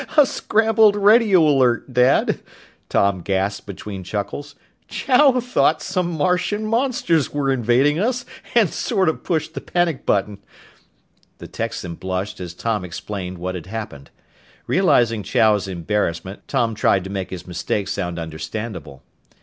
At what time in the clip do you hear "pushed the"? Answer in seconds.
9.23-9.61